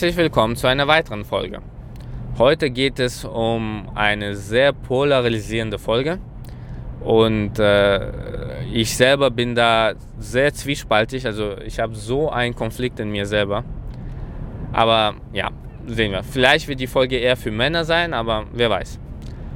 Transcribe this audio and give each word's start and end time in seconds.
Herzlich 0.00 0.16
willkommen 0.16 0.56
zu 0.56 0.66
einer 0.66 0.88
weiteren 0.88 1.26
Folge. 1.26 1.60
Heute 2.38 2.70
geht 2.70 2.98
es 2.98 3.26
um 3.26 3.86
eine 3.94 4.34
sehr 4.34 4.72
polarisierende 4.72 5.78
Folge 5.78 6.18
und 7.04 7.58
äh, 7.58 8.64
ich 8.72 8.96
selber 8.96 9.30
bin 9.30 9.54
da 9.54 9.92
sehr 10.18 10.54
zwiespaltig, 10.54 11.26
also 11.26 11.58
ich 11.58 11.78
habe 11.78 11.94
so 11.94 12.30
einen 12.30 12.54
Konflikt 12.54 12.98
in 12.98 13.10
mir 13.10 13.26
selber. 13.26 13.62
Aber 14.72 15.16
ja, 15.34 15.50
sehen 15.86 16.12
wir. 16.12 16.22
Vielleicht 16.22 16.66
wird 16.66 16.80
die 16.80 16.86
Folge 16.86 17.18
eher 17.18 17.36
für 17.36 17.50
Männer 17.50 17.84
sein, 17.84 18.14
aber 18.14 18.46
wer 18.54 18.70
weiß. 18.70 18.98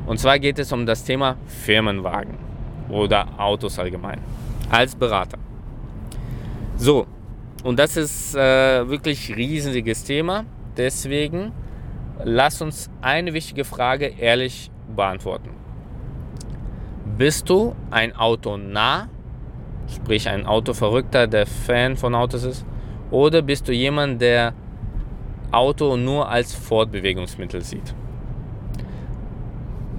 Und 0.05 0.19
zwar 0.19 0.39
geht 0.39 0.59
es 0.59 0.71
um 0.73 0.85
das 0.85 1.05
Thema 1.05 1.39
Firmenwagen 1.47 2.35
oder 2.91 3.29
Autos 3.39 3.79
allgemein 3.79 4.21
als 4.69 4.95
Berater. 4.95 5.39
So, 6.77 7.07
und 7.65 7.79
das 7.79 7.97
ist 7.97 8.37
äh, 8.37 8.89
wirklich 8.89 9.35
riesiges 9.35 10.05
Thema. 10.05 10.45
Deswegen 10.77 11.53
lass 12.23 12.61
uns 12.61 12.91
eine 13.01 13.33
wichtige 13.33 13.65
Frage 13.65 14.07
ehrlich 14.07 14.71
beantworten. 14.95 15.49
Bist 17.17 17.49
du 17.49 17.75
ein 17.91 18.15
Autonah, 18.15 19.09
sprich 19.89 20.29
ein 20.29 20.47
Autoverrückter, 20.47 21.27
der 21.27 21.47
Fan 21.47 21.97
von 21.97 22.15
Autos 22.15 22.45
ist, 22.45 22.67
oder 23.11 23.41
bist 23.41 23.67
du 23.67 23.73
jemand, 23.73 24.21
der 24.21 24.53
Auto 25.51 25.97
nur 25.97 26.29
als 26.29 26.53
Fortbewegungsmittel 26.53 27.63
sieht? 27.63 27.95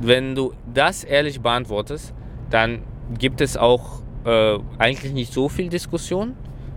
Wenn 0.02 0.35
du 0.35 0.53
das 0.72 1.03
ehrlich 1.03 1.41
beantwortest, 1.41 2.13
dann 2.52 2.83
gibt 3.17 3.41
es 3.41 3.57
auch 3.57 4.02
äh, 4.23 4.59
eigentlich 4.77 5.13
nicht 5.13 5.33
so 5.33 5.50
viel 5.50 5.69
Diskussion 5.69 6.35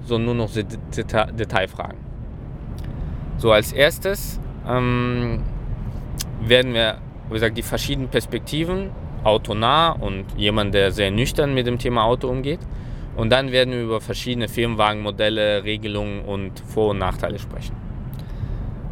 sondern 0.09 0.37
nur 0.37 0.47
noch 0.47 0.51
Deta 0.53 1.27
Detailfragen. 1.27 1.99
So, 3.39 3.53
als 3.53 3.73
erstes 3.73 4.41
ähm, 4.67 5.43
werden 6.43 6.75
wir, 6.75 6.99
wie 7.29 7.35
gesagt, 7.35 7.57
die 7.57 7.63
verschiedenen 7.63 8.09
Perspektiven, 8.09 8.91
autonah 9.25 9.91
und 9.93 10.25
jemand, 10.37 10.75
der 10.75 10.91
sehr 10.91 11.11
nüchtern 11.11 11.55
mit 11.55 11.67
dem 11.67 11.79
Thema 11.79 12.05
Auto 12.05 12.29
umgeht. 12.29 12.61
Und 13.17 13.31
dann 13.31 13.51
werden 13.51 13.73
wir 13.73 13.83
über 13.83 14.01
verschiedene 14.01 14.49
Firmenwagenmodelle, 14.49 15.65
Regelungen 15.65 16.25
und 16.25 16.61
Vor- 16.61 16.91
und 16.91 16.99
Nachteile 16.99 17.39
sprechen. 17.39 17.75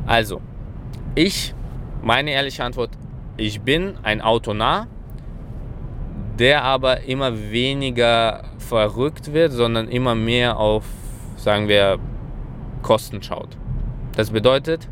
Also, 0.07 0.41
ich, 1.15 1.55
meine 2.03 2.33
ehrliche 2.33 2.65
Antwort, 2.65 2.91
ich 3.37 3.61
bin 3.61 3.95
ein 4.03 4.21
Autonah, 4.21 4.89
der 6.39 6.65
aber 6.65 7.03
immer 7.03 7.51
weniger 7.51 8.45
verrückt 8.59 9.33
wird, 9.33 9.53
sondern 9.53 9.89
immer 9.89 10.15
mehr 10.15 10.59
auf 10.59 10.85
sagen 11.37 11.69
wir, 11.69 11.99
Kosten 12.83 13.23
schaut. 13.23 13.57
Das 14.15 14.31
bedeutet 14.31 14.89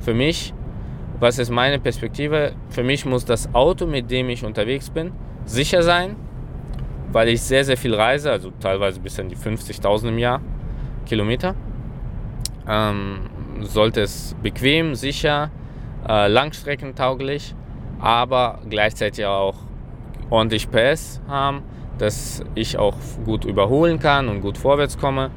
für 0.00 0.14
mich, 0.14 0.52
was 1.20 1.38
ist 1.38 1.50
meine 1.50 1.78
Perspektive? 1.78 2.52
Für 2.68 2.82
mich 2.82 3.06
muss 3.06 3.24
das 3.24 3.54
Auto, 3.54 3.86
mit 3.86 4.10
dem 4.10 4.28
ich 4.28 4.44
unterwegs 4.44 4.90
bin, 4.90 5.12
sicher 5.44 5.82
sein, 5.82 6.16
weil 7.12 7.28
ich 7.28 7.40
sehr, 7.42 7.64
sehr 7.64 7.76
viel 7.76 7.94
reise, 7.94 8.30
also 8.30 8.52
teilweise 8.60 9.00
bis 9.00 9.18
an 9.18 9.28
die 9.28 9.36
50.000 9.36 10.08
im 10.08 10.18
Jahr 10.18 10.40
Kilometer. 11.06 11.54
Ähm, 12.68 13.20
sollte 13.60 14.02
es 14.02 14.34
bequem, 14.42 14.94
sicher, 14.94 15.50
äh, 16.06 16.28
langstreckentauglich, 16.28 17.54
aber 18.00 18.58
gleichzeitig 18.68 19.24
auch 19.24 19.54
ordentlich 20.28 20.70
PS 20.70 21.22
haben, 21.28 21.62
dass 21.98 22.42
ich 22.54 22.76
auch 22.76 22.96
gut 23.24 23.44
überholen 23.44 23.98
kann 23.98 24.28
und 24.28 24.40
gut 24.40 24.58
vorwärts 24.58 24.98
komme 24.98 25.30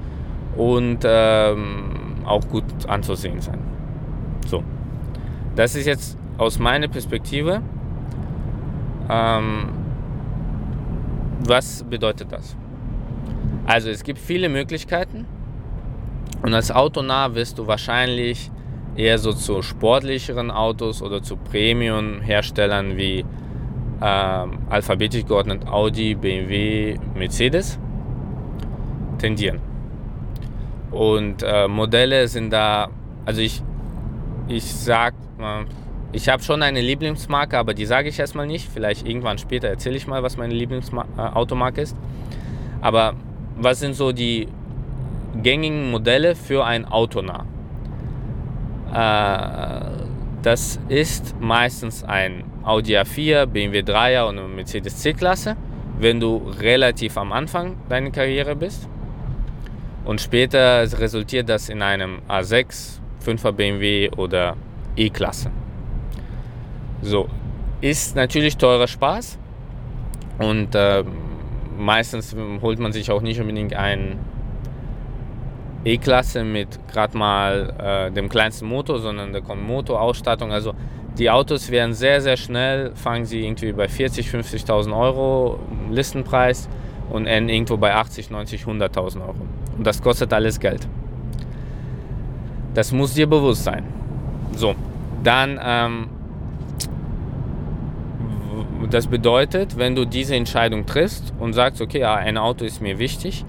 und 0.60 1.00
ähm, 1.06 2.18
auch 2.26 2.46
gut 2.50 2.66
anzusehen 2.88 3.40
sein. 3.40 3.60
So, 4.46 4.62
das 5.56 5.74
ist 5.74 5.86
jetzt 5.86 6.18
aus 6.38 6.60
meiner 6.60 6.90
Perspektive. 6.90 7.62
Ähm, 9.10 9.70
was 11.48 11.84
bedeutet 11.84 12.32
das? 12.32 12.58
Also 13.66 13.90
es 13.90 14.04
gibt 14.04 14.20
viele 14.20 14.50
Möglichkeiten 14.50 15.26
und 16.42 16.54
als 16.54 16.72
Autonah 16.72 17.34
wirst 17.36 17.58
du 17.58 17.66
wahrscheinlich 17.66 18.52
eher 18.98 19.18
so 19.18 19.32
zu 19.32 19.62
sportlicheren 19.62 20.52
Autos 20.52 21.02
oder 21.02 21.24
zu 21.24 21.38
Premium-Herstellern 21.38 22.98
wie 22.98 23.24
ähm, 24.02 24.58
alphabetisch 24.70 25.26
geordnet 25.26 25.66
Audi, 25.68 26.16
BMW, 26.16 26.98
Mercedes 27.16 27.80
tendieren. 29.20 29.69
Und 30.92 31.44
äh, 31.44 31.68
Modelle 31.68 32.28
sind 32.28 32.52
da, 32.52 32.90
also 33.26 33.42
ich, 33.42 33.62
ich 34.48 34.64
sag, 34.64 35.14
äh, 35.40 35.66
ich 36.12 36.28
habe 36.30 36.42
schon 36.42 36.64
eine 36.64 36.82
Lieblingsmarke, 36.82 37.58
aber 37.58 37.74
die 37.74 37.86
sage 37.86 38.10
ich 38.10 38.20
erstmal 38.20 38.48
nicht. 38.48 38.70
Vielleicht 38.72 39.08
irgendwann 39.08 39.38
später 39.38 39.68
erzähle 39.68 39.98
ich 39.98 40.08
mal, 40.08 40.24
was 40.24 40.38
meine 40.38 40.54
Lieblingsautomarke 40.54 41.82
ist. 41.82 41.96
Aber 42.82 43.14
was 43.56 43.80
sind 43.80 43.94
so 43.94 44.12
die 44.12 44.48
gängigen 45.44 45.92
Modelle 45.92 46.36
für 46.36 46.66
ein 46.66 46.86
Autonah? 46.86 47.46
Äh, 48.92 50.00
das 50.42 50.80
ist 50.88 51.36
meistens 51.40 52.04
ein 52.04 52.44
Audi 52.64 52.98
A4, 52.98 53.46
BMW 53.46 53.80
3er 53.82 54.28
und 54.30 54.40
eine 54.40 54.48
Mercedes 54.48 54.98
C-Klasse, 54.98 55.56
wenn 56.00 56.20
du 56.20 56.38
relativ 56.60 57.18
am 57.18 57.32
Anfang 57.32 57.76
deiner 57.90 58.10
Karriere 58.10 58.56
bist. 58.56 58.88
Und 60.06 60.22
später 60.22 60.82
resultiert 61.00 61.50
das 61.50 61.70
in 61.70 61.82
einem 61.82 62.20
A6, 62.28 63.00
5er 63.26 63.52
BMW 63.52 64.10
oder 64.16 64.56
E-Klasse. 64.96 65.52
So, 67.02 67.30
ist 67.82 68.16
natürlich 68.16 68.58
teurer 68.58 68.88
Spaß 68.88 69.38
und 70.40 70.76
äh, 70.76 71.04
meistens 71.78 72.36
holt 72.62 72.80
man 72.80 72.92
sich 72.92 73.12
auch 73.12 73.22
nicht 73.22 73.40
unbedingt 73.40 73.74
ein 73.74 74.20
E-Klasse 75.86 76.44
mit 76.44 76.80
gerade 76.92 77.18
mal 77.18 78.10
äh, 78.10 78.12
dem 78.12 78.28
kleinsten 78.28 78.68
Motor, 78.68 79.00
sondern 79.00 79.32
da 79.32 79.40
kommt 79.40 79.66
Motorausstattung. 79.66 80.52
Also 80.52 80.74
die 81.18 81.30
Autos 81.30 81.72
werden 81.72 81.94
sehr, 81.94 82.22
sehr 82.22 82.36
schnell, 82.36 82.92
fangen 82.96 83.26
sie 83.26 83.46
irgendwie 83.46 83.72
bei 83.72 83.88
40, 83.88 84.28
50.000 84.28 84.98
Euro 84.98 85.60
Listenpreis 85.90 86.68
und 87.10 87.28
enden 87.28 87.50
irgendwo 87.50 87.78
bei 87.78 87.96
80, 87.96 88.30
90, 88.30 88.64
100.000 88.64 89.22
Euro. 89.22 89.36
Und 89.80 89.88
das 89.88 90.02
kostet 90.02 90.34
alles 90.34 90.60
Geld. 90.60 90.86
Das 92.74 92.92
muss 92.92 93.14
dir 93.14 93.28
bewusst 93.28 93.64
sein. 93.64 93.86
So, 94.54 94.76
dann, 95.24 95.58
ähm, 95.64 96.10
das 98.90 99.08
bedeutet, 99.08 99.78
wenn 99.78 99.96
du 99.96 100.04
diese 100.04 100.36
Entscheidung 100.36 100.86
triffst 100.86 101.34
und 101.40 101.54
sagst, 101.54 101.82
okay, 101.82 102.04
ein 102.04 102.38
Auto 102.38 102.66
ist 102.66 102.82
mir 102.82 103.00
wichtig, 103.00 103.46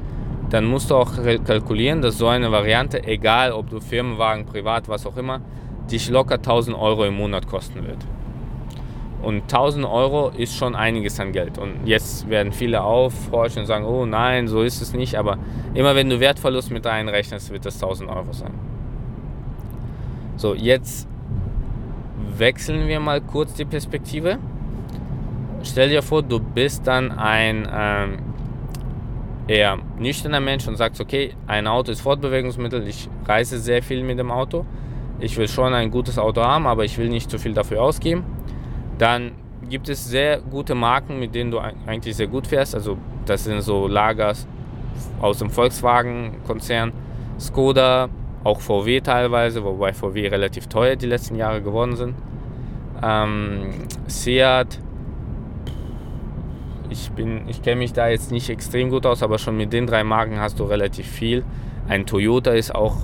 dann 0.51 0.67
musst 0.67 0.93
du 0.93 0.95
auch 0.95 1.15
kalkulieren, 1.45 2.01
dass 2.01 2.17
so 2.17 2.29
eine 2.29 2.53
Variante, 2.53 3.03
egal 3.03 3.51
ob 3.51 3.69
du 3.69 3.81
Firmenwagen, 3.81 4.47
privat, 4.47 4.89
was 4.89 5.07
auch 5.07 5.17
immer, 5.17 5.41
dich 5.91 6.09
locker 6.11 6.37
1000 6.37 6.79
Euro 6.79 7.07
im 7.07 7.15
Monat 7.15 7.49
kosten 7.49 7.85
wird. 7.85 7.99
Und 9.23 9.43
1000 9.43 9.85
Euro 9.85 10.31
ist 10.31 10.57
schon 10.57 10.75
einiges 10.75 11.21
an 11.21 11.33
Geld. 11.33 11.59
Und 11.59 11.87
jetzt 11.87 12.29
werden 12.31 12.53
viele 12.53 12.83
aufhorchen 12.83 13.63
und 13.63 13.67
sagen, 13.67 13.85
oh 13.85 14.07
nein, 14.07 14.49
so 14.49 14.63
ist 14.63 14.81
es 14.81 14.95
nicht. 14.95 15.17
Aber 15.17 15.39
immer 15.75 15.95
wenn 15.95 16.09
du 16.09 16.21
Wertverlust 16.21 16.71
mit 16.71 16.87
einrechnest, 16.87 17.51
wird 17.51 17.67
das 17.67 17.75
1000 17.75 18.09
Euro 18.09 18.33
sein. 18.33 18.53
So, 20.37 20.55
jetzt 20.55 21.07
wechseln 22.37 22.89
wir 22.89 22.99
mal 22.99 23.21
kurz 23.21 23.53
die 23.53 23.67
Perspektive. 23.67 24.39
Stell 25.63 25.91
dir 25.91 26.03
vor, 26.03 26.23
du 26.23 26.41
bist 26.41 26.87
dann 26.87 27.13
ein 27.13 27.69
ähm, 27.71 28.19
eher 29.47 29.79
nüchterner 29.99 30.41
Mensch 30.41 30.67
und 30.67 30.77
sagst, 30.77 30.99
okay, 30.99 31.35
ein 31.47 31.67
Auto 31.67 31.93
ist 31.93 32.01
Fortbewegungsmittel, 32.01 32.89
ich 32.89 33.11
reise 33.27 33.59
sehr 33.59 33.83
viel 33.83 34.03
mit 34.03 34.19
dem 34.19 34.31
Auto. 34.31 34.65
Ich 35.19 35.37
will 35.37 35.49
schon 35.49 35.75
ein 35.75 35.91
gutes 35.91 36.19
Auto 36.19 36.41
haben, 36.41 36.67
aber 36.67 36.87
ich 36.87 36.97
will 36.97 37.11
nicht 37.11 37.31
zu 37.31 37.39
viel 37.39 37.53
dafür 37.53 37.83
ausgeben 37.83 38.25
dann 39.01 39.33
gibt 39.69 39.89
es 39.89 40.05
sehr 40.05 40.41
gute 40.41 40.75
Marken, 40.75 41.19
mit 41.19 41.35
denen 41.35 41.51
du 41.51 41.59
eigentlich 41.59 42.17
sehr 42.17 42.27
gut 42.27 42.47
fährst. 42.47 42.75
Also 42.75 42.99
das 43.25 43.45
sind 43.45 43.63
so 43.63 43.89
Lagers 43.89 44.47
aus 45.21 45.39
dem 45.39 45.51
Volkswagen-Konzern, 45.51 46.93
Skoda, 47.39 48.09
auch 48.45 48.61
VW 48.61 49.01
teilweise, 49.01 49.65
wobei 49.65 49.93
VW 49.93 50.29
relativ 50.29 50.67
teuer 50.67 50.97
die 50.97 51.07
letzten 51.07 51.37
Jahre 51.37 51.63
geworden 51.63 51.97
sind. 51.97 52.15
Ähm, 53.03 53.71
Seat, 54.07 54.79
ich, 56.91 57.11
ich 57.47 57.63
kenne 57.63 57.77
mich 57.77 57.93
da 57.93 58.09
jetzt 58.09 58.33
nicht 58.33 58.51
extrem 58.51 58.91
gut 58.91 59.07
aus, 59.07 59.23
aber 59.23 59.39
schon 59.39 59.57
mit 59.57 59.73
den 59.73 59.87
drei 59.87 60.05
Marken 60.05 60.39
hast 60.39 60.59
du 60.59 60.65
relativ 60.65 61.07
viel. 61.07 61.45
Ein 61.89 62.05
Toyota 62.05 62.51
ist 62.51 62.75
auch, 62.75 62.97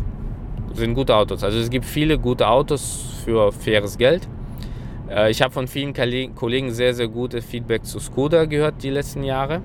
sind 0.75 0.95
gute 0.95 1.15
Autos. 1.15 1.43
Also 1.43 1.59
es 1.59 1.71
gibt 1.71 1.87
viele 1.87 2.19
gute 2.19 2.49
Autos 2.49 3.23
für 3.25 3.53
faires 3.53 3.97
Geld. 3.97 4.29
Äh, 5.11 5.31
ich 5.31 5.43
habe 5.43 5.53
von 5.53 5.69
vielen 5.69 5.95
Kollegen 6.35 6.73
sehr, 6.73 6.95
sehr 6.95 7.09
gute 7.09 7.43
Feedback 7.43 7.85
zu 7.85 7.99
Skoda 7.99 8.45
gehört 8.45 8.83
die 8.83 8.91
letzten 8.91 9.23
Jahre. 9.23 9.63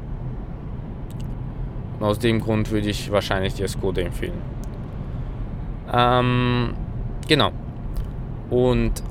Und 1.99 2.05
aus 2.05 2.19
dem 2.19 2.41
Grund 2.41 2.71
würde 2.71 2.89
ich 2.89 3.11
wahrscheinlich 3.11 3.53
dir 3.53 3.67
Skoda 3.67 4.01
empfehlen. 4.01 4.41
Ähm, 5.93 6.73
genau. 7.27 7.51
Und 8.49 9.03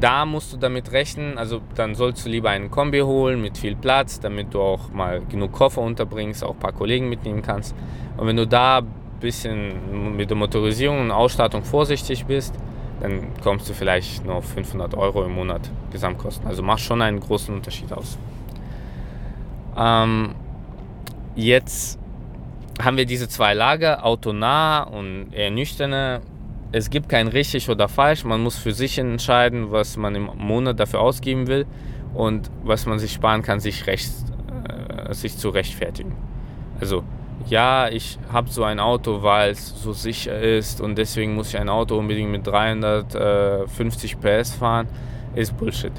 da 0.00 0.26
musst 0.26 0.52
du 0.52 0.56
damit 0.56 0.92
rechnen, 0.92 1.38
also 1.38 1.60
dann 1.74 1.94
sollst 1.94 2.26
du 2.26 2.30
lieber 2.30 2.50
einen 2.50 2.70
Kombi 2.70 3.00
holen 3.00 3.40
mit 3.40 3.58
viel 3.58 3.76
Platz, 3.76 4.18
damit 4.20 4.52
du 4.52 4.60
auch 4.60 4.90
mal 4.92 5.22
genug 5.30 5.52
Koffer 5.52 5.82
unterbringst, 5.82 6.42
auch 6.42 6.54
ein 6.54 6.58
paar 6.58 6.72
Kollegen 6.72 7.08
mitnehmen 7.08 7.42
kannst. 7.42 7.74
Und 8.16 8.26
wenn 8.26 8.36
du 8.36 8.46
da 8.46 8.78
ein 8.78 8.88
bisschen 9.20 10.16
mit 10.16 10.30
der 10.30 10.36
Motorisierung 10.36 11.00
und 11.00 11.10
Ausstattung 11.10 11.62
vorsichtig 11.62 12.26
bist, 12.26 12.54
dann 13.00 13.28
kommst 13.42 13.68
du 13.68 13.74
vielleicht 13.74 14.24
nur 14.24 14.36
auf 14.36 14.46
500 14.46 14.94
Euro 14.94 15.24
im 15.24 15.32
Monat 15.32 15.70
Gesamtkosten. 15.92 16.46
Also 16.46 16.62
macht 16.62 16.80
schon 16.80 17.02
einen 17.02 17.20
großen 17.20 17.54
Unterschied 17.54 17.92
aus. 17.92 18.18
Ähm, 19.76 20.34
jetzt 21.34 21.98
haben 22.82 22.96
wir 22.96 23.06
diese 23.06 23.28
zwei 23.28 23.54
Lager, 23.54 24.04
autonah 24.04 24.82
und 24.82 25.32
eher. 25.32 26.20
Es 26.72 26.90
gibt 26.90 27.08
kein 27.08 27.28
richtig 27.28 27.68
oder 27.70 27.88
falsch. 27.88 28.24
Man 28.24 28.42
muss 28.42 28.58
für 28.58 28.72
sich 28.72 28.98
entscheiden, 28.98 29.70
was 29.70 29.96
man 29.96 30.14
im 30.14 30.30
Monat 30.36 30.80
dafür 30.80 31.00
ausgeben 31.00 31.46
will 31.46 31.66
und 32.14 32.50
was 32.64 32.86
man 32.86 32.98
sich 32.98 33.12
sparen 33.12 33.42
kann, 33.42 33.60
sich, 33.60 33.86
recht, 33.86 34.10
äh, 34.88 35.14
sich 35.14 35.36
zu 35.36 35.50
rechtfertigen. 35.50 36.16
Also 36.80 37.04
ja, 37.46 37.88
ich 37.88 38.18
habe 38.32 38.48
so 38.50 38.64
ein 38.64 38.80
Auto, 38.80 39.22
weil 39.22 39.50
es 39.50 39.82
so 39.82 39.92
sicher 39.92 40.40
ist 40.40 40.80
und 40.80 40.96
deswegen 40.96 41.34
muss 41.34 41.48
ich 41.48 41.58
ein 41.58 41.68
Auto 41.68 41.98
unbedingt 41.98 42.30
mit 42.30 42.46
350 42.46 44.18
PS 44.20 44.54
fahren, 44.54 44.88
ist 45.34 45.56
Bullshit. 45.56 45.92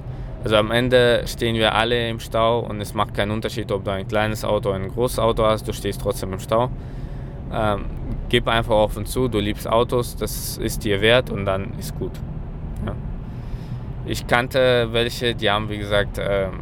Also 0.43 0.57
am 0.57 0.71
Ende 0.71 1.23
stehen 1.25 1.55
wir 1.55 1.73
alle 1.73 2.09
im 2.09 2.19
Stau 2.19 2.59
und 2.59 2.79
es 2.81 2.93
macht 2.93 3.13
keinen 3.13 3.31
Unterschied, 3.31 3.71
ob 3.71 3.83
du 3.83 3.91
ein 3.91 4.07
kleines 4.07 4.43
Auto 4.45 4.69
oder 4.69 4.77
ein 4.77 4.89
großes 4.89 5.19
Auto 5.19 5.43
hast, 5.43 5.67
du 5.67 5.73
stehst 5.73 6.01
trotzdem 6.01 6.33
im 6.33 6.39
Stau. 6.39 6.69
Ähm, 7.51 7.85
gib 8.29 8.47
einfach 8.47 8.75
offen 8.75 9.05
zu, 9.05 9.27
du 9.27 9.39
liebst 9.39 9.67
Autos, 9.67 10.15
das 10.15 10.57
ist 10.57 10.83
dir 10.83 11.01
wert 11.01 11.29
und 11.29 11.45
dann 11.45 11.73
ist 11.79 11.97
gut. 11.97 12.11
Ja. 12.85 12.95
Ich 14.05 14.27
kannte 14.27 14.89
welche, 14.91 15.35
die 15.35 15.49
haben 15.49 15.69
wie 15.69 15.77
gesagt 15.77 16.19
ähm, 16.19 16.59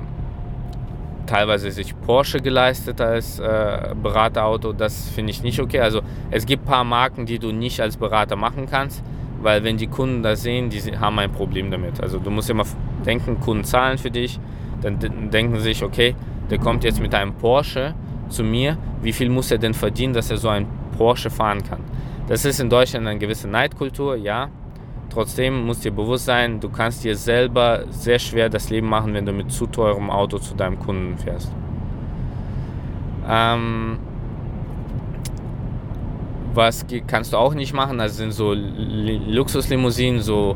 teilweise 1.25 1.71
sich 1.71 1.99
Porsche 2.01 2.39
geleistet 2.39 3.01
als 3.01 3.39
äh, 3.39 3.95
Beraterauto. 4.01 4.73
Das 4.73 5.09
finde 5.09 5.31
ich 5.31 5.43
nicht 5.43 5.59
okay. 5.59 5.79
Also 5.79 6.01
es 6.31 6.45
gibt 6.45 6.63
ein 6.63 6.69
paar 6.69 6.83
Marken, 6.83 7.25
die 7.25 7.39
du 7.39 7.51
nicht 7.51 7.79
als 7.81 7.97
Berater 7.97 8.35
machen 8.35 8.67
kannst, 8.69 9.03
weil 9.41 9.63
wenn 9.63 9.77
die 9.77 9.87
Kunden 9.87 10.23
das 10.23 10.43
sehen, 10.43 10.69
die 10.69 10.79
haben 10.97 11.19
ein 11.19 11.31
Problem 11.31 11.71
damit. 11.71 12.01
Also 12.01 12.19
du 12.19 12.29
musst 12.29 12.49
immer 12.49 12.65
denken, 13.05 13.39
Kunden 13.39 13.63
zahlen 13.63 13.97
für 13.97 14.11
dich, 14.11 14.39
dann 14.81 14.99
denken 15.31 15.57
sie 15.57 15.63
sich, 15.63 15.83
okay, 15.83 16.15
der 16.49 16.59
kommt 16.59 16.83
jetzt 16.83 16.99
mit 16.99 17.15
einem 17.15 17.33
Porsche 17.33 17.93
zu 18.29 18.43
mir, 18.43 18.77
wie 19.01 19.13
viel 19.13 19.29
muss 19.29 19.51
er 19.51 19.57
denn 19.57 19.73
verdienen, 19.73 20.13
dass 20.13 20.29
er 20.29 20.37
so 20.37 20.49
einen 20.49 20.67
Porsche 20.97 21.29
fahren 21.29 21.63
kann? 21.63 21.79
Das 22.27 22.45
ist 22.45 22.59
in 22.59 22.69
Deutschland 22.69 23.07
eine 23.07 23.19
gewisse 23.19 23.47
Neidkultur, 23.47 24.15
ja. 24.15 24.49
Trotzdem 25.13 25.65
muss 25.65 25.81
dir 25.81 25.91
bewusst 25.91 26.25
sein, 26.25 26.59
du 26.59 26.69
kannst 26.69 27.03
dir 27.03 27.15
selber 27.15 27.83
sehr 27.91 28.17
schwer 28.17 28.49
das 28.49 28.71
Leben 28.71 28.87
machen, 28.89 29.13
wenn 29.13 29.25
du 29.25 29.31
mit 29.31 29.51
zu 29.51 29.67
teurem 29.67 30.09
Auto 30.09 30.39
zu 30.39 30.55
deinem 30.55 30.79
Kunden 30.79 31.19
fährst. 31.19 31.51
Ähm, 33.29 33.99
was 36.55 36.85
kannst 37.05 37.33
du 37.33 37.37
auch 37.37 37.53
nicht 37.53 37.73
machen? 37.73 37.99
Das 37.99 38.17
sind 38.17 38.31
so 38.31 38.55
Luxuslimousinen, 38.55 40.21
so 40.21 40.55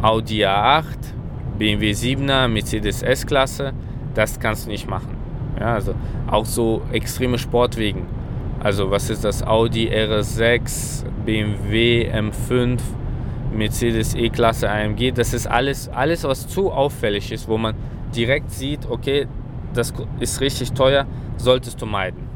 Audi 0.00 0.44
A8, 0.44 0.84
BMW 1.58 1.90
7er, 1.90 2.46
Mercedes 2.46 3.02
S-Klasse, 3.02 3.72
das 4.14 4.38
kannst 4.38 4.66
du 4.66 4.70
nicht 4.70 4.88
machen. 4.88 5.16
Ja, 5.58 5.74
also 5.74 5.94
auch 6.30 6.46
so 6.46 6.82
extreme 6.92 7.36
Sportwegen. 7.36 8.06
Also 8.60 8.92
was 8.92 9.10
ist 9.10 9.24
das? 9.24 9.44
Audi 9.44 9.88
RS6, 9.88 11.04
BMW 11.24 12.08
M5, 12.12 12.78
Mercedes 13.52 14.14
E-Klasse 14.14 14.70
AMG. 14.70 15.12
Das 15.12 15.34
ist 15.34 15.46
alles, 15.46 15.88
alles, 15.88 16.24
was 16.24 16.48
zu 16.48 16.70
auffällig 16.70 17.32
ist, 17.32 17.48
wo 17.48 17.58
man 17.58 17.74
direkt 18.14 18.50
sieht, 18.50 18.88
okay, 18.88 19.26
das 19.74 19.92
ist 20.20 20.40
richtig 20.40 20.72
teuer, 20.72 21.06
solltest 21.36 21.80
du 21.80 21.86
meiden. 21.86 22.28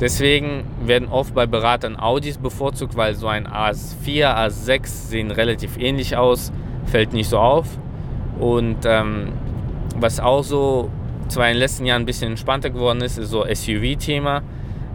Deswegen 0.00 0.64
werden 0.82 1.08
oft 1.08 1.34
bei 1.34 1.46
Beratern 1.46 1.96
Audis 1.96 2.36
bevorzugt, 2.36 2.96
weil 2.96 3.14
so 3.14 3.28
ein 3.28 3.46
A4, 3.46 4.34
A6 4.36 4.86
sehen 4.86 5.30
relativ 5.30 5.78
ähnlich 5.78 6.16
aus, 6.16 6.52
fällt 6.84 7.14
nicht 7.14 7.30
so 7.30 7.38
auf. 7.38 7.66
Und 8.38 8.78
ähm, 8.84 9.32
was 9.98 10.20
auch 10.20 10.42
so 10.42 10.90
zwar 11.28 11.46
in 11.48 11.54
den 11.54 11.60
letzten 11.60 11.86
Jahren 11.86 12.02
ein 12.02 12.06
bisschen 12.06 12.30
entspannter 12.30 12.68
geworden 12.68 13.00
ist, 13.00 13.16
ist 13.18 13.30
so 13.30 13.44
SUV-Thema. 13.44 14.42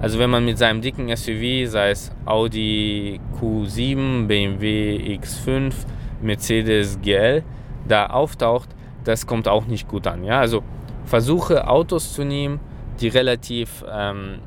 Also 0.01 0.17
wenn 0.17 0.31
man 0.31 0.43
mit 0.43 0.57
seinem 0.57 0.81
dicken 0.81 1.15
SUV, 1.15 1.69
sei 1.69 1.91
es 1.91 2.11
Audi 2.25 3.19
Q7, 3.39 4.25
BMW 4.25 5.17
X5, 5.21 5.73
Mercedes 6.21 6.99
GL, 7.01 7.43
da 7.87 8.07
auftaucht, 8.07 8.69
das 9.03 9.27
kommt 9.27 9.47
auch 9.47 9.67
nicht 9.67 9.87
gut 9.87 10.07
an. 10.07 10.23
Ja? 10.23 10.39
Also 10.39 10.63
versuche 11.05 11.67
Autos 11.67 12.13
zu 12.13 12.23
nehmen, 12.23 12.59
die 12.99 13.09
relativ 13.09 13.85
ähm, 13.91 14.39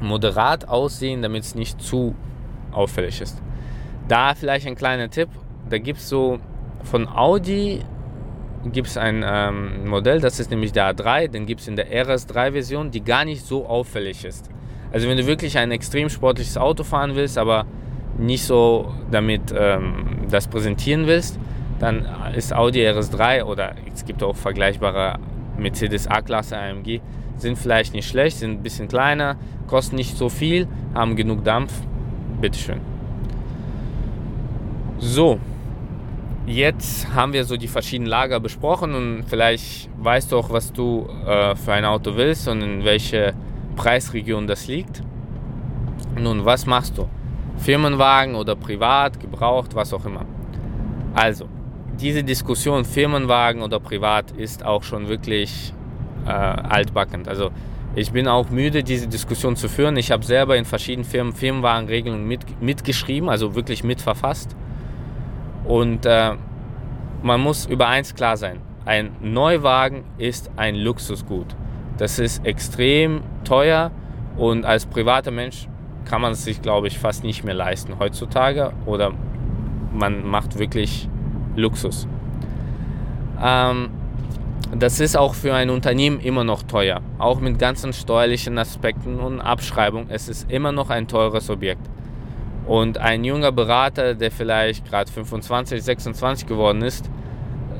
moderat 0.00 0.68
aussehen, 0.68 1.20
damit 1.20 1.42
es 1.44 1.54
nicht 1.54 1.82
zu 1.82 2.14
auffällig 2.72 3.20
ist. 3.20 3.42
Da 4.08 4.34
vielleicht 4.34 4.66
ein 4.66 4.74
kleiner 4.74 5.10
Tipp, 5.10 5.28
da 5.68 5.76
gibt 5.76 5.98
es 5.98 6.08
so 6.08 6.38
von 6.82 7.08
Audi 7.08 7.80
gibt 8.72 8.88
es 8.88 8.96
ein 8.96 9.24
ähm, 9.26 9.88
Modell, 9.88 10.20
das 10.20 10.40
ist 10.40 10.50
nämlich 10.50 10.72
der 10.72 10.94
A3, 10.94 11.28
den 11.28 11.46
gibt 11.46 11.60
es 11.60 11.68
in 11.68 11.76
der 11.76 11.90
RS3-Version, 11.90 12.90
die 12.90 13.02
gar 13.02 13.24
nicht 13.24 13.44
so 13.44 13.66
auffällig 13.66 14.24
ist. 14.24 14.48
Also 14.92 15.08
wenn 15.08 15.16
du 15.16 15.26
wirklich 15.26 15.58
ein 15.58 15.70
extrem 15.70 16.08
sportliches 16.08 16.56
Auto 16.56 16.84
fahren 16.84 17.14
willst, 17.16 17.38
aber 17.38 17.66
nicht 18.18 18.44
so 18.44 18.94
damit 19.10 19.54
ähm, 19.56 20.26
das 20.30 20.48
präsentieren 20.48 21.06
willst, 21.06 21.38
dann 21.78 22.06
ist 22.34 22.54
Audi 22.54 22.80
RS3 22.80 23.44
oder 23.44 23.74
es 23.92 24.04
gibt 24.04 24.22
auch 24.22 24.36
vergleichbare 24.36 25.18
Mercedes 25.58 26.06
A-Klasse 26.06 26.56
AMG, 26.56 27.00
sind 27.36 27.58
vielleicht 27.58 27.92
nicht 27.92 28.08
schlecht, 28.08 28.38
sind 28.38 28.52
ein 28.52 28.62
bisschen 28.62 28.88
kleiner, 28.88 29.36
kosten 29.66 29.96
nicht 29.96 30.16
so 30.16 30.28
viel, 30.28 30.66
haben 30.94 31.16
genug 31.16 31.44
Dampf. 31.44 31.72
Bitteschön. 32.40 32.80
So, 34.98 35.38
Jetzt 36.46 37.12
haben 37.12 37.32
wir 37.32 37.44
so 37.44 37.56
die 37.56 37.66
verschiedenen 37.66 38.08
Lager 38.08 38.38
besprochen 38.38 38.94
und 38.94 39.24
vielleicht 39.26 39.90
weißt 39.98 40.30
du 40.30 40.38
auch, 40.38 40.50
was 40.50 40.72
du 40.72 41.08
äh, 41.26 41.56
für 41.56 41.72
ein 41.72 41.84
Auto 41.84 42.14
willst 42.14 42.46
und 42.46 42.62
in 42.62 42.84
welche 42.84 43.34
Preisregion 43.74 44.46
das 44.46 44.68
liegt. 44.68 45.02
Nun, 46.16 46.44
was 46.44 46.64
machst 46.64 46.98
du? 46.98 47.08
Firmenwagen 47.56 48.36
oder 48.36 48.54
privat, 48.54 49.18
gebraucht, 49.18 49.74
was 49.74 49.92
auch 49.92 50.04
immer. 50.04 50.24
Also, 51.14 51.48
diese 51.98 52.22
Diskussion 52.22 52.84
Firmenwagen 52.84 53.60
oder 53.62 53.80
privat 53.80 54.30
ist 54.30 54.64
auch 54.64 54.84
schon 54.84 55.08
wirklich 55.08 55.74
äh, 56.26 56.30
altbackend. 56.30 57.26
Also, 57.26 57.50
ich 57.96 58.12
bin 58.12 58.28
auch 58.28 58.50
müde, 58.50 58.84
diese 58.84 59.08
Diskussion 59.08 59.56
zu 59.56 59.68
führen. 59.68 59.96
Ich 59.96 60.12
habe 60.12 60.24
selber 60.24 60.56
in 60.56 60.64
verschiedenen 60.64 61.08
Firmen 61.08 61.32
Firmenwagenregelungen 61.32 62.28
mit, 62.28 62.62
mitgeschrieben, 62.62 63.28
also 63.28 63.56
wirklich 63.56 63.82
mitverfasst. 63.82 64.54
Und 65.66 66.06
äh, 66.06 66.32
man 67.22 67.40
muss 67.40 67.66
über 67.66 67.88
eins 67.88 68.14
klar 68.14 68.36
sein. 68.36 68.60
Ein 68.84 69.10
Neuwagen 69.20 70.04
ist 70.16 70.50
ein 70.56 70.76
Luxusgut. 70.76 71.56
Das 71.98 72.18
ist 72.18 72.44
extrem 72.44 73.22
teuer 73.44 73.90
und 74.36 74.64
als 74.64 74.86
privater 74.86 75.30
Mensch 75.30 75.66
kann 76.04 76.20
man 76.20 76.32
es 76.32 76.44
sich, 76.44 76.62
glaube 76.62 76.86
ich, 76.86 76.98
fast 76.98 77.24
nicht 77.24 77.42
mehr 77.42 77.54
leisten 77.54 77.98
heutzutage 77.98 78.72
oder 78.84 79.12
man 79.92 80.26
macht 80.26 80.58
wirklich 80.58 81.08
Luxus. 81.56 82.06
Ähm, 83.42 83.90
das 84.76 85.00
ist 85.00 85.16
auch 85.16 85.34
für 85.34 85.54
ein 85.54 85.70
Unternehmen 85.70 86.20
immer 86.20 86.44
noch 86.44 86.62
teuer, 86.62 87.00
auch 87.18 87.40
mit 87.40 87.58
ganzen 87.58 87.92
steuerlichen 87.92 88.58
Aspekten 88.58 89.18
und 89.18 89.40
Abschreibung. 89.40 90.06
Es 90.10 90.28
ist 90.28 90.50
immer 90.50 90.72
noch 90.72 90.90
ein 90.90 91.08
teures 91.08 91.50
Objekt. 91.50 91.88
Und 92.66 92.98
ein 92.98 93.24
junger 93.24 93.52
Berater, 93.52 94.14
der 94.14 94.30
vielleicht 94.30 94.88
gerade 94.88 95.10
25, 95.10 95.82
26 95.82 96.46
geworden 96.46 96.82
ist, 96.82 97.08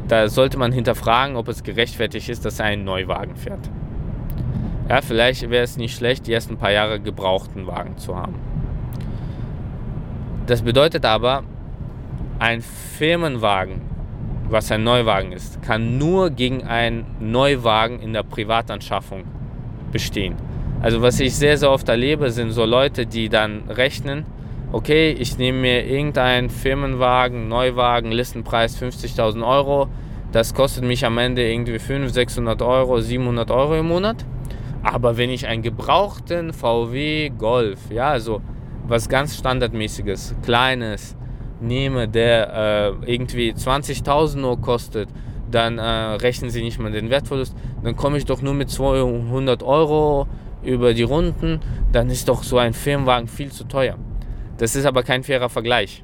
da 0.07 0.29
sollte 0.29 0.59
man 0.59 0.71
hinterfragen, 0.71 1.37
ob 1.37 1.49
es 1.49 1.65
gerechtfertigt 1.65 2.29
ist, 2.29 2.45
dass 2.45 2.61
er 2.61 2.67
einen 2.67 2.85
Neuwagen 2.85 3.35
fährt. 3.37 3.69
Ja, 4.89 5.01
vielleicht 5.03 5.51
wäre 5.51 5.65
es 5.65 5.77
nicht 5.77 5.97
schlecht, 5.97 6.29
die 6.29 6.33
ersten 6.33 6.57
paar 6.57 6.71
Jahre 6.71 7.01
gebrauchten 7.01 7.67
Wagen 7.67 7.99
zu 7.99 8.17
haben. 8.17 8.37
Das 10.47 10.63
bedeutet 10.63 11.05
aber, 11.05 11.43
ein 12.39 12.61
Firmenwagen, 12.61 13.81
was 14.49 14.71
ein 14.71 14.85
Neuwagen 14.85 15.33
ist, 15.33 15.61
kann 15.63 15.99
nur 15.99 16.31
gegen 16.31 16.63
einen 16.63 17.05
Neuwagen 17.19 17.99
in 17.99 18.13
der 18.13 18.23
Privatanschaffung 18.23 19.25
bestehen. 19.91 20.37
Also 20.81 21.03
was 21.03 21.19
ich 21.19 21.35
sehr, 21.35 21.59
sehr 21.59 21.73
oft 21.73 21.89
erlebe, 21.89 22.31
sind 22.31 22.53
so 22.53 22.65
Leute, 22.65 23.07
die 23.07 23.29
dann 23.29 23.65
rechnen, 23.69 24.25
okay, 24.73 25.11
ich 25.13 25.39
nehme 25.39 25.59
mir 25.59 25.87
irgendeinen 25.87 26.51
Firmenwagen, 26.51 27.49
Neuwagen, 27.49 28.13
Listenpreis 28.13 28.81
50.000 28.81 29.47
Euro. 29.47 29.89
Das 30.33 30.55
kostet 30.55 30.85
mich 30.85 31.05
am 31.07 31.19
Ende 31.19 31.51
irgendwie 31.51 31.79
500, 31.79 32.13
600 32.13 32.63
Euro, 32.63 33.01
700 33.01 33.51
Euro 33.51 33.77
im 33.77 33.89
Monat. 33.89 34.25
Aber 34.83 35.17
wenn 35.17 35.31
ich 35.31 35.47
einen 35.47 35.63
gebrauchten 35.63 36.53
VW 36.53 37.31
Golf, 37.31 37.91
ja, 37.91 38.11
also 38.11 38.41
was 38.87 39.09
ganz 39.09 39.37
standardmäßiges, 39.37 40.37
kleines 40.45 41.17
nehme, 41.61 42.07
der 42.07 42.97
äh, 43.05 43.13
irgendwie 43.13 43.53
20.000 43.53 44.39
nur 44.39 44.61
kostet, 44.61 45.09
dann 45.51 45.79
äh, 45.79 45.83
rechnen 45.83 46.51
Sie 46.51 46.63
nicht 46.63 46.79
mal 46.79 46.93
den 46.93 47.11
Wertverlust, 47.11 47.57
dann 47.83 47.97
komme 47.97 48.19
ich 48.19 48.27
doch 48.27 48.43
nur 48.43 48.55
mit 48.55 48.71
200 48.71 49.63
Euro 49.63 50.27
über 50.63 50.95
die 50.95 51.05
Runden, 51.05 51.61
dann 51.93 52.11
ist 52.11 52.29
doch 52.29 52.43
so 52.43 52.59
ein 52.59 52.73
Firmenwagen 52.73 53.29
viel 53.29 53.51
zu 53.51 53.65
teuer. 53.65 53.97
Das 54.59 54.75
ist 54.75 54.87
aber 54.87 55.03
kein 55.03 55.23
fairer 55.23 55.49
Vergleich. 55.49 56.03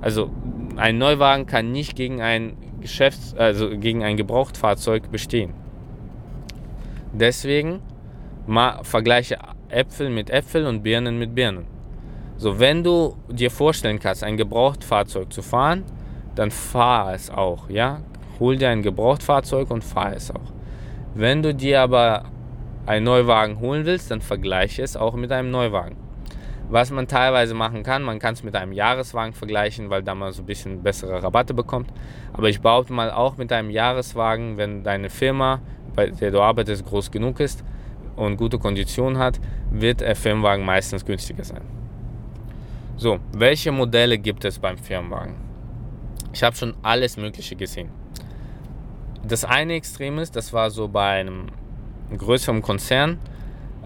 Also 0.00 0.30
ein 0.76 0.98
Neuwagen 0.98 1.46
kann 1.46 1.72
nicht 1.72 1.96
gegen 1.96 2.20
ein 2.20 2.56
Geschäfts-, 2.80 3.34
also 3.36 3.70
gegen 3.78 4.02
ein 4.02 4.16
Gebrauchtfahrzeug 4.16 5.10
bestehen. 5.10 5.54
Deswegen 7.12 7.80
mal 8.46 8.84
vergleiche 8.84 9.38
Äpfel 9.68 10.10
mit 10.10 10.30
Äpfel 10.30 10.66
und 10.66 10.82
Birnen 10.82 11.18
mit 11.18 11.34
Birnen. 11.34 11.66
So, 12.36 12.58
wenn 12.60 12.84
du 12.84 13.16
dir 13.30 13.50
vorstellen 13.50 13.98
kannst, 13.98 14.22
ein 14.22 14.36
Gebrauchtfahrzeug 14.36 15.32
zu 15.32 15.42
fahren, 15.42 15.84
dann 16.34 16.50
fahr 16.50 17.14
es 17.14 17.30
auch, 17.30 17.70
ja? 17.70 18.02
Hol 18.38 18.56
dir 18.58 18.68
ein 18.68 18.82
Gebrauchtfahrzeug 18.82 19.70
und 19.70 19.82
fahr 19.82 20.14
es 20.14 20.30
auch. 20.30 20.52
Wenn 21.14 21.42
du 21.42 21.54
dir 21.54 21.80
aber 21.80 22.26
einen 22.84 23.06
Neuwagen 23.06 23.58
holen 23.60 23.86
willst, 23.86 24.10
dann 24.10 24.20
vergleiche 24.20 24.82
es 24.82 24.96
auch 24.96 25.14
mit 25.14 25.32
einem 25.32 25.50
Neuwagen. 25.50 25.96
Was 26.68 26.90
man 26.90 27.06
teilweise 27.06 27.54
machen 27.54 27.84
kann, 27.84 28.02
man 28.02 28.18
kann 28.18 28.34
es 28.34 28.42
mit 28.42 28.56
einem 28.56 28.72
Jahreswagen 28.72 29.32
vergleichen, 29.32 29.88
weil 29.88 30.02
da 30.02 30.14
man 30.14 30.32
so 30.32 30.42
ein 30.42 30.46
bisschen 30.46 30.82
bessere 30.82 31.22
Rabatte 31.22 31.54
bekommt. 31.54 31.92
Aber 32.32 32.48
ich 32.48 32.60
behaupte 32.60 32.92
mal 32.92 33.12
auch 33.12 33.36
mit 33.36 33.52
einem 33.52 33.70
Jahreswagen, 33.70 34.56
wenn 34.56 34.82
deine 34.82 35.08
Firma, 35.08 35.60
bei 35.94 36.10
der 36.10 36.32
du 36.32 36.40
arbeitest, 36.40 36.84
groß 36.84 37.12
genug 37.12 37.38
ist 37.38 37.64
und 38.16 38.36
gute 38.36 38.58
Konditionen 38.58 39.18
hat, 39.18 39.38
wird 39.70 40.00
der 40.00 40.16
Firmenwagen 40.16 40.64
meistens 40.64 41.04
günstiger 41.04 41.44
sein. 41.44 41.62
So, 42.96 43.18
welche 43.32 43.70
Modelle 43.70 44.18
gibt 44.18 44.44
es 44.44 44.58
beim 44.58 44.76
Firmenwagen? 44.76 45.34
Ich 46.32 46.42
habe 46.42 46.56
schon 46.56 46.74
alles 46.82 47.16
Mögliche 47.16 47.54
gesehen. 47.54 47.90
Das 49.22 49.44
eine 49.44 49.74
Extrem 49.74 50.18
ist, 50.18 50.34
das 50.34 50.52
war 50.52 50.70
so 50.70 50.88
bei 50.88 51.20
einem 51.20 51.46
größeren 52.16 52.60
Konzern, 52.62 53.18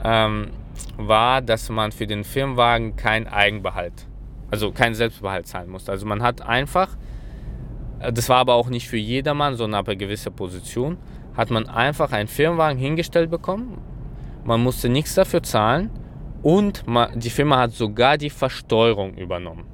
ähm, 0.02 0.50
war, 0.96 1.42
dass 1.42 1.68
man 1.68 1.92
für 1.92 2.06
den 2.06 2.24
Firmenwagen 2.24 2.96
kein 2.96 3.26
Eigenbehalt, 3.26 4.06
also 4.50 4.72
kein 4.72 4.94
Selbstbehalt 4.94 5.46
zahlen 5.46 5.70
musste. 5.70 5.92
Also 5.92 6.06
man 6.06 6.22
hat 6.22 6.42
einfach, 6.42 6.96
das 7.98 8.28
war 8.28 8.38
aber 8.38 8.54
auch 8.54 8.68
nicht 8.68 8.88
für 8.88 8.96
jedermann, 8.96 9.56
sondern 9.56 9.80
ab 9.80 9.88
einer 9.88 9.96
gewissen 9.96 10.32
Position, 10.34 10.98
hat 11.36 11.50
man 11.50 11.68
einfach 11.68 12.12
einen 12.12 12.28
Firmenwagen 12.28 12.78
hingestellt 12.78 13.30
bekommen. 13.30 13.78
Man 14.44 14.62
musste 14.62 14.88
nichts 14.88 15.14
dafür 15.14 15.42
zahlen 15.42 15.90
und 16.42 16.84
die 17.14 17.30
Firma 17.30 17.58
hat 17.58 17.72
sogar 17.72 18.16
die 18.16 18.30
Versteuerung 18.30 19.14
übernommen. 19.14 19.66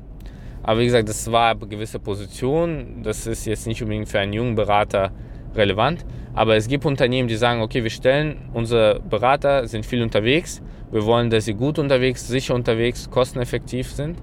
Aber 0.62 0.81
wie 0.81 0.87
gesagt, 0.87 1.09
das 1.09 1.31
war 1.31 1.50
eine 1.53 1.67
gewisse 1.69 2.00
Position. 2.00 3.03
Das 3.05 3.26
ist 3.29 3.47
jetzt 3.47 3.69
nicht 3.69 3.81
unbedingt 3.83 4.09
für 4.09 4.19
einen 4.19 4.33
jungen 4.33 4.57
Berater 4.57 5.12
relevant. 5.55 6.05
Aber 6.35 6.57
es 6.57 6.67
gibt 6.67 6.85
Unternehmen, 6.85 7.29
die 7.29 7.37
sagen, 7.37 7.62
okay, 7.62 7.85
wir 7.85 7.91
stellen, 7.91 8.50
unsere 8.53 8.99
Berater 8.99 9.69
sind 9.69 9.87
viel 9.87 10.03
unterwegs. 10.03 10.61
Wir 10.93 11.05
wollen, 11.05 11.31
dass 11.31 11.45
sie 11.45 11.55
gut 11.55 11.78
unterwegs, 11.78 12.26
sicher 12.26 12.55
unterwegs, 12.55 13.11
kosteneffektiv 13.11 13.90
sind. 13.93 14.19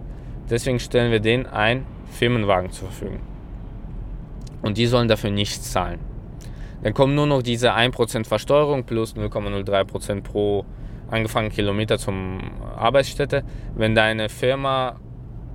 Deswegen 0.49 0.79
stellen 0.79 1.11
wir 1.11 1.19
denen 1.19 1.45
einen 1.45 1.85
Firmenwagen 2.11 2.71
zur 2.71 2.89
Verfügung. 2.89 3.19
Und 4.61 4.77
die 4.77 4.85
sollen 4.85 5.07
dafür 5.07 5.29
nichts 5.29 5.71
zahlen. 5.71 5.99
Dann 6.83 6.93
kommen 6.93 7.15
nur 7.15 7.27
noch 7.27 7.41
diese 7.41 7.73
1% 7.73 8.25
Versteuerung 8.25 8.83
plus 8.83 9.15
0,03% 9.15 10.21
pro 10.21 10.65
angefangen 11.09 11.49
Kilometer 11.49 11.97
zum 11.97 12.39
Arbeitsstätte. 12.75 13.43
Wenn 13.75 13.95
deine 13.95 14.29
Firma 14.29 14.99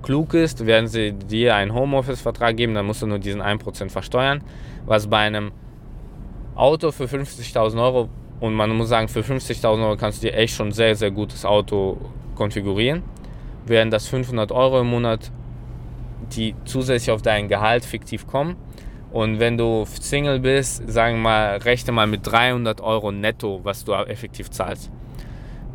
klug 0.01 0.33
ist, 0.33 0.65
werden 0.65 0.87
sie 0.87 1.13
dir 1.13 1.55
einen 1.55 1.73
Homeoffice-Vertrag 1.73 2.55
geben, 2.55 2.73
dann 2.73 2.85
musst 2.85 3.01
du 3.01 3.07
nur 3.07 3.19
diesen 3.19 3.41
1% 3.41 3.89
versteuern, 3.89 4.41
was 4.85 5.07
bei 5.07 5.17
einem 5.17 5.51
Auto 6.55 6.91
für 6.91 7.05
50.000 7.05 7.81
Euro 7.81 8.09
und 8.39 8.53
man 8.53 8.75
muss 8.75 8.89
sagen, 8.89 9.07
für 9.07 9.21
50.000 9.21 9.83
Euro 9.83 9.97
kannst 9.97 10.23
du 10.23 10.27
dir 10.27 10.35
echt 10.35 10.55
schon 10.55 10.71
sehr, 10.71 10.95
sehr 10.95 11.11
gutes 11.11 11.45
Auto 11.45 11.97
konfigurieren, 12.35 13.03
während 13.65 13.91
das 13.91 14.07
500 14.07 14.51
Euro 14.51 14.81
im 14.81 14.87
Monat, 14.87 15.31
die 16.33 16.55
zusätzlich 16.65 17.11
auf 17.11 17.21
dein 17.21 17.47
Gehalt 17.47 17.83
fiktiv 17.83 18.27
kommen. 18.27 18.55
Und 19.11 19.39
wenn 19.39 19.57
du 19.57 19.85
Single 19.85 20.39
bist, 20.39 20.83
sagen 20.89 21.17
wir 21.17 21.23
mal, 21.23 21.57
rechne 21.57 21.91
mal 21.91 22.07
mit 22.07 22.25
300 22.25 22.79
Euro 22.81 23.11
netto, 23.11 23.59
was 23.63 23.83
du 23.83 23.93
effektiv 23.93 24.51
zahlst. 24.51 24.91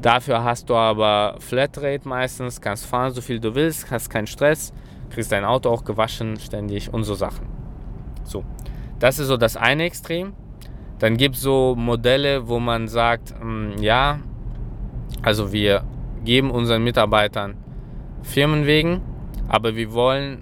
Dafür 0.00 0.44
hast 0.44 0.70
du 0.70 0.76
aber 0.76 1.36
Flatrate 1.40 2.06
meistens, 2.06 2.60
kannst 2.60 2.86
fahren, 2.86 3.12
so 3.12 3.20
viel 3.20 3.40
du 3.40 3.54
willst, 3.54 3.90
hast 3.90 4.10
keinen 4.10 4.26
Stress, 4.26 4.72
kriegst 5.10 5.32
dein 5.32 5.44
Auto 5.44 5.70
auch 5.70 5.84
gewaschen 5.84 6.38
ständig 6.38 6.92
und 6.92 7.04
so 7.04 7.14
Sachen. 7.14 7.46
So, 8.22 8.44
das 8.98 9.18
ist 9.18 9.28
so 9.28 9.36
das 9.36 9.56
eine 9.56 9.84
Extrem. 9.84 10.34
Dann 11.04 11.18
gibt 11.18 11.34
es 11.34 11.42
so 11.42 11.74
Modelle, 11.76 12.48
wo 12.48 12.58
man 12.58 12.88
sagt, 12.88 13.34
hm, 13.38 13.74
ja, 13.78 14.20
also 15.20 15.52
wir 15.52 15.84
geben 16.24 16.50
unseren 16.50 16.82
Mitarbeitern 16.82 17.56
Firmenwegen, 18.22 19.02
aber 19.46 19.76
wir 19.76 19.92
wollen 19.92 20.40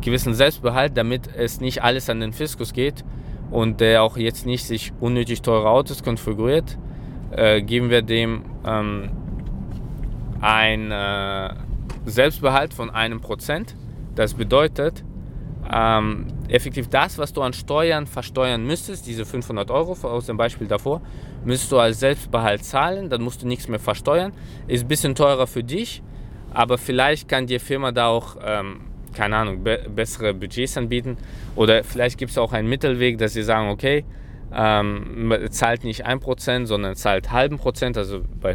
gewissen 0.00 0.34
Selbstbehalt, 0.34 0.96
damit 0.96 1.22
es 1.36 1.60
nicht 1.60 1.82
alles 1.82 2.08
an 2.08 2.20
den 2.20 2.32
Fiskus 2.32 2.72
geht 2.72 3.04
und 3.50 3.80
der 3.80 4.04
auch 4.04 4.16
jetzt 4.16 4.46
nicht 4.46 4.64
sich 4.64 4.92
unnötig 5.00 5.42
teure 5.42 5.70
Autos 5.70 6.04
konfiguriert, 6.04 6.78
äh, 7.32 7.60
geben 7.60 7.90
wir 7.90 8.02
dem 8.02 8.44
ähm, 8.64 9.10
ein 10.40 10.92
äh, 10.92 11.54
Selbstbehalt 12.06 12.74
von 12.74 12.90
einem 12.90 13.20
Prozent. 13.20 13.74
Das 14.14 14.34
bedeutet, 14.34 15.02
ähm, 15.70 16.26
effektiv 16.48 16.88
das, 16.88 17.18
was 17.18 17.32
du 17.32 17.42
an 17.42 17.52
Steuern 17.52 18.06
versteuern 18.06 18.64
müsstest, 18.64 19.06
diese 19.06 19.24
500 19.24 19.70
Euro 19.70 19.96
aus 20.06 20.26
dem 20.26 20.36
Beispiel 20.36 20.66
davor, 20.66 21.02
müsstest 21.44 21.72
du 21.72 21.78
als 21.78 22.00
Selbstbehalt 22.00 22.64
zahlen, 22.64 23.10
dann 23.10 23.22
musst 23.22 23.42
du 23.42 23.46
nichts 23.46 23.68
mehr 23.68 23.78
versteuern. 23.78 24.32
Ist 24.66 24.84
ein 24.84 24.88
bisschen 24.88 25.14
teurer 25.14 25.46
für 25.46 25.62
dich, 25.62 26.02
aber 26.52 26.78
vielleicht 26.78 27.28
kann 27.28 27.46
die 27.46 27.58
Firma 27.58 27.92
da 27.92 28.06
auch, 28.06 28.36
ähm, 28.42 28.80
keine 29.14 29.36
Ahnung, 29.36 29.62
be 29.62 29.86
bessere 29.94 30.32
Budgets 30.32 30.76
anbieten. 30.76 31.16
Oder 31.54 31.84
vielleicht 31.84 32.18
gibt 32.18 32.30
es 32.30 32.38
auch 32.38 32.52
einen 32.52 32.68
Mittelweg, 32.68 33.18
dass 33.18 33.34
sie 33.34 33.42
sagen, 33.42 33.68
okay, 33.68 34.04
ähm, 34.54 35.34
zahlt 35.50 35.84
nicht 35.84 36.06
1%, 36.06 36.66
sondern 36.66 36.94
zahlt 36.94 37.30
halben 37.30 37.58
Prozent, 37.58 37.98
also 37.98 38.22
bei 38.40 38.54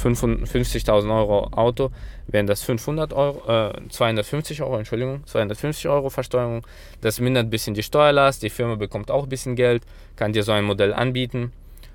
50.000 0.00 1.14
Euro 1.16 1.48
Auto 1.48 1.90
wären 2.26 2.46
das 2.46 2.62
500 2.62 3.12
Euro, 3.12 3.70
äh, 3.70 3.88
250 3.88 4.62
Euro, 4.62 4.78
Entschuldigung, 4.78 5.26
250 5.26 5.88
Euro 5.88 6.10
Versteuerung. 6.10 6.66
Das 7.00 7.20
mindert 7.20 7.46
ein 7.46 7.50
bisschen 7.50 7.74
die 7.74 7.82
Steuerlast, 7.82 8.42
die 8.42 8.50
Firma 8.50 8.74
bekommt 8.76 9.10
auch 9.10 9.24
ein 9.24 9.28
bisschen 9.28 9.56
Geld, 9.56 9.84
kann 10.16 10.32
dir 10.32 10.42
so 10.42 10.52
ein 10.52 10.64
Modell 10.64 10.92
anbieten 10.92 11.52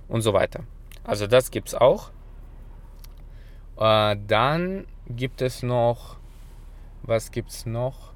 und 0.08 0.22
so 0.22 0.34
weiter. 0.34 0.62
Also 1.04 1.28
das 1.28 1.52
gibt 1.52 1.70
es 1.70 1.76
auch. 1.76 2.12
Äh, 3.78 4.18
dann 4.28 4.86
gibt 5.10 5.42
es 5.42 5.64
noch, 5.64 6.18
was 7.04 7.32
gibt 7.32 7.52
es 7.52 7.66
noch? 7.66 8.14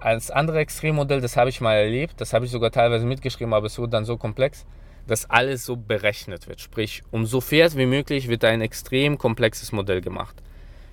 Als 0.00 0.30
andere 0.30 0.58
Extremmodell, 0.58 1.20
das 1.20 1.36
habe 1.36 1.50
ich 1.50 1.60
mal 1.60 1.74
erlebt, 1.74 2.20
das 2.20 2.32
habe 2.32 2.44
ich 2.44 2.50
sogar 2.50 2.70
teilweise 2.70 3.06
mitgeschrieben, 3.06 3.54
aber 3.54 3.66
es 3.66 3.78
wurde 3.78 3.90
dann 3.90 4.04
so 4.04 4.16
komplex, 4.16 4.66
dass 5.06 5.28
alles 5.30 5.64
so 5.64 5.76
berechnet 5.76 6.48
wird. 6.48 6.60
Sprich, 6.60 7.02
um 7.10 7.26
so 7.26 7.40
fair 7.40 7.72
wie 7.74 7.86
möglich 7.86 8.28
wird 8.28 8.44
ein 8.44 8.60
extrem 8.60 9.18
komplexes 9.18 9.72
Modell 9.72 10.00
gemacht. 10.00 10.36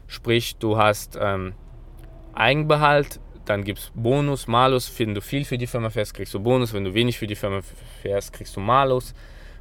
Sprich, 0.07 0.55
du 0.57 0.77
hast 0.77 1.17
ähm, 1.19 1.53
Eigenbehalt, 2.33 3.19
dann 3.45 3.63
gibt 3.63 3.79
es 3.79 3.91
Bonus, 3.93 4.47
Malus. 4.47 4.91
Wenn 4.97 5.13
du 5.13 5.21
viel 5.21 5.45
für 5.45 5.57
die 5.57 5.67
Firma 5.67 5.89
fährst, 5.89 6.13
kriegst 6.13 6.33
du 6.33 6.39
Bonus. 6.39 6.73
Wenn 6.73 6.83
du 6.83 6.93
wenig 6.93 7.17
für 7.17 7.27
die 7.27 7.35
Firma 7.35 7.61
fährst, 8.01 8.33
kriegst 8.33 8.55
du 8.55 8.59
Malus. 8.59 9.13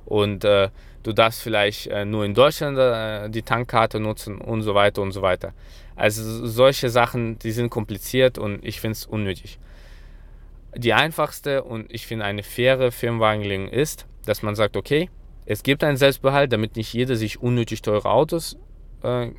Und 0.04 0.44
äh, 0.44 0.68
du 1.02 1.12
darfst 1.12 1.42
vielleicht 1.42 1.86
äh, 1.88 2.04
nur 2.04 2.24
in 2.24 2.34
Deutschland 2.34 2.78
äh, 2.78 3.28
die 3.30 3.42
Tankkarte 3.42 3.98
nutzen 4.00 4.38
und 4.38 4.62
so 4.62 4.74
weiter 4.74 5.02
und 5.02 5.12
so 5.12 5.22
weiter. 5.22 5.52
Also 5.96 6.46
solche 6.46 6.90
Sachen, 6.90 7.38
die 7.38 7.52
sind 7.52 7.70
kompliziert 7.70 8.38
und 8.38 8.64
ich 8.64 8.80
finde 8.80 8.92
es 8.92 9.06
unnötig. 9.06 9.58
Die 10.74 10.92
einfachste 10.92 11.64
und 11.64 11.92
ich 11.92 12.06
finde 12.06 12.24
eine 12.24 12.42
faire 12.42 12.90
Firmenwagenregelung 12.92 13.68
ist, 13.68 14.06
dass 14.26 14.42
man 14.42 14.54
sagt, 14.54 14.76
okay, 14.76 15.08
es 15.46 15.62
gibt 15.62 15.82
einen 15.84 15.96
Selbstbehalt, 15.96 16.52
damit 16.52 16.76
nicht 16.76 16.92
jeder 16.92 17.16
sich 17.16 17.42
unnötig 17.42 17.82
teure 17.82 18.10
Autos 18.10 18.56
äh, 19.02 19.30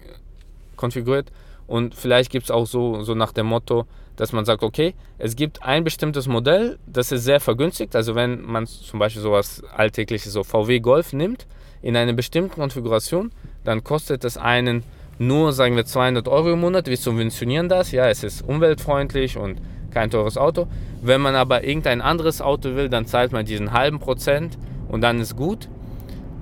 konfiguriert. 0.76 1.32
Und 1.68 1.96
vielleicht 1.96 2.32
gibt 2.32 2.46
es 2.46 2.52
auch 2.52 2.68
so, 2.68 3.04
so 3.04 3.16
nach 3.16 3.32
dem 3.32 3.46
Motto, 3.48 3.86
dass 4.16 4.34
man 4.34 4.46
sagt, 4.46 4.64
okay, 4.64 4.94
es 5.18 5.36
gibt 5.36 5.64
ein 5.64 5.84
bestimmtes 5.84 6.28
Modell, 6.28 6.78
das 6.86 7.12
ist 7.12 7.24
sehr 7.24 7.40
vergünstigt. 7.40 7.96
Also 7.96 8.16
wenn 8.16 8.42
man 8.42 8.68
zum 8.68 9.00
Beispiel 9.00 9.22
sowas 9.22 9.64
alltägliches, 9.76 10.34
so 10.34 10.44
VW 10.44 10.80
Golf 10.80 11.14
nimmt, 11.14 11.48
in 11.82 11.98
einer 11.98 12.14
bestimmten 12.14 12.56
Konfiguration, 12.56 13.32
dann 13.64 13.84
kostet 13.84 14.24
es 14.24 14.38
einen 14.38 14.84
nur, 15.20 15.54
sagen 15.54 15.76
wir, 15.76 15.86
200 15.86 16.28
Euro 16.28 16.54
im 16.54 16.62
Monat. 16.62 16.88
Wir 16.88 16.98
subventionieren 16.98 17.70
das. 17.70 17.92
Ja, 17.92 18.08
es 18.10 18.24
ist 18.24 18.42
umweltfreundlich 18.42 19.38
und 19.38 19.60
kein 19.92 20.10
teures 20.10 20.38
Auto. 20.38 20.68
Wenn 21.02 21.22
man 21.22 21.36
aber 21.36 21.64
irgendein 21.64 22.02
anderes 22.02 22.42
Auto 22.42 22.76
will, 22.76 22.90
dann 22.90 23.06
zahlt 23.06 23.32
man 23.32 23.46
diesen 23.46 23.74
halben 23.74 24.00
Prozent 24.00 24.58
und 24.94 25.02
dann 25.02 25.20
ist 25.20 25.36
gut. 25.36 25.70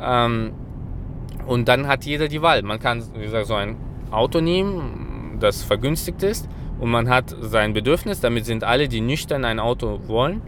Ähm, 0.02 0.52
und 1.48 1.70
dann 1.70 1.88
hat 1.88 2.04
jeder 2.04 2.28
die 2.28 2.42
Wahl. 2.42 2.62
Man 2.64 2.80
kann, 2.80 3.02
wie 3.16 3.22
gesagt, 3.22 3.48
so 3.48 3.56
ein 3.56 3.78
Auto 4.12 4.42
nehmen, 4.42 5.38
das 5.40 5.64
vergünstigt 5.64 6.22
ist 6.22 6.50
und 6.78 6.92
man 6.92 7.10
hat 7.10 7.34
sein 7.40 7.72
Bedürfnis. 7.72 8.20
Damit 8.20 8.46
sind 8.46 8.66
alle, 8.66 8.90
die 8.90 9.00
nüchtern 9.00 9.46
ein 9.46 9.60
Auto 9.60 10.02
wollen, 10.08 10.42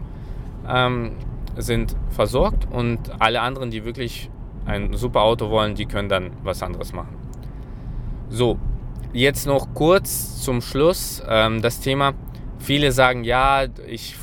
ähm, 0.68 1.12
sind 1.56 1.96
versorgt 2.10 2.68
und 2.70 2.98
alle 3.20 3.40
anderen, 3.40 3.70
die 3.70 3.86
wirklich 3.86 4.30
ein 4.66 4.92
super 4.92 5.22
Auto 5.22 5.48
wollen, 5.48 5.74
die 5.74 5.86
können 5.86 6.10
dann 6.10 6.32
was 6.42 6.62
anderes 6.62 6.92
machen. 6.92 7.16
So, 8.28 8.58
jetzt 9.14 9.46
noch 9.46 9.72
kurz 9.72 10.42
zum 10.42 10.60
Schluss 10.60 11.22
ähm, 11.26 11.62
das 11.62 11.80
Thema. 11.80 12.12
Viele 12.58 12.92
sagen, 12.92 13.24
ja, 13.24 13.64
ich 13.86 14.14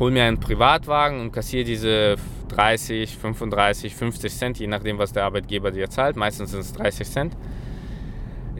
hole 0.00 0.10
mir 0.10 0.24
einen 0.24 0.40
Privatwagen 0.40 1.20
und 1.20 1.30
kassiere 1.30 1.62
diese 1.62 2.16
30, 2.54 3.16
35, 3.16 3.94
50 3.94 4.32
Cent, 4.32 4.58
je 4.58 4.66
nachdem, 4.66 4.98
was 4.98 5.12
der 5.12 5.24
Arbeitgeber 5.24 5.70
dir 5.70 5.90
zahlt. 5.90 6.16
Meistens 6.16 6.52
sind 6.52 6.60
es 6.60 6.72
30 6.72 7.08
Cent. 7.08 7.36